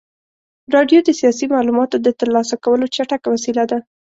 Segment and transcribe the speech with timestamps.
[0.75, 3.79] راډیو د سیاسي معلوماتو د ترلاسه کولو چټکه وسیله وه.